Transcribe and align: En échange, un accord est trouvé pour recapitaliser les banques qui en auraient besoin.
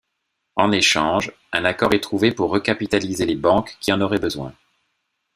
En 0.55 0.71
échange, 0.71 1.31
un 1.53 1.63
accord 1.63 1.93
est 1.93 1.99
trouvé 1.99 2.31
pour 2.31 2.49
recapitaliser 2.49 3.27
les 3.27 3.35
banques 3.35 3.77
qui 3.81 3.93
en 3.93 4.01
auraient 4.01 4.17
besoin. 4.17 4.51